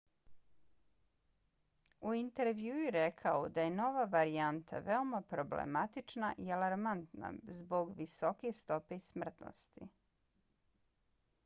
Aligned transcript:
u 2.11 2.13
intervjuu 2.19 2.79
je 2.85 2.93
rekao 2.95 3.43
da 3.57 3.65
je 3.67 3.73
nova 3.75 4.07
varijanta 4.15 4.81
veoma 4.89 5.21
problematična 5.35 6.33
i 6.47 6.51
alarmantna 6.59 7.33
zbog 7.61 7.95
visoke 8.03 8.55
stope 8.63 9.01
smrtnosti. 9.13 9.93